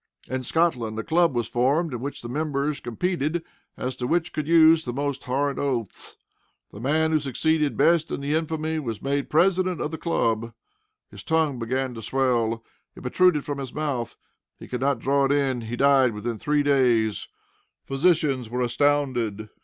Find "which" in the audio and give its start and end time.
1.99-2.23, 4.07-4.33